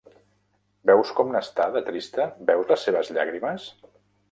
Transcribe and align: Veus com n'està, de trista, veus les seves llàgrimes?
Veus 0.89 1.11
com 1.19 1.35
n'està, 1.35 1.67
de 1.77 1.83
trista, 1.91 2.27
veus 2.51 2.73
les 2.73 2.89
seves 2.89 3.15
llàgrimes? 3.19 3.71